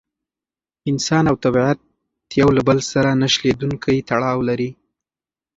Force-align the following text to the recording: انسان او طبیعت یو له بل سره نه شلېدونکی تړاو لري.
انسان 0.91 1.23
او 1.31 1.35
طبیعت 1.45 1.79
یو 2.39 2.49
له 2.57 2.61
بل 2.67 2.79
سره 2.91 3.09
نه 3.21 3.27
شلېدونکی 3.33 4.05
تړاو 4.09 4.39
لري. 4.49 4.69